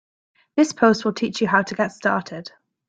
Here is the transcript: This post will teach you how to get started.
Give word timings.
This 0.55 0.73
post 0.73 1.05
will 1.05 1.13
teach 1.13 1.41
you 1.41 1.47
how 1.47 1.61
to 1.61 1.75
get 1.75 1.89
started. 1.91 2.51